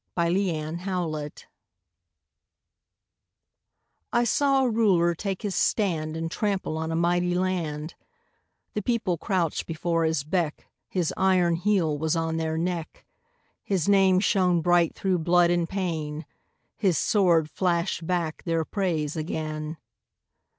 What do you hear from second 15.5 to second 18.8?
and pain, His sword flashed back their